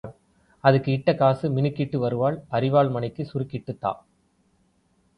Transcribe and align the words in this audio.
அதுக்கு 0.63 0.91
இட்ட 0.91 1.15
காசு 1.15 1.49
மினுக்கிட்டு 1.49 1.95
வருவாள், 1.95 2.43
அரிவாள் 2.51 2.91
மணைக்குச் 2.91 3.29
சுருக்கிட்டுத் 3.33 3.79
தா. 3.79 3.91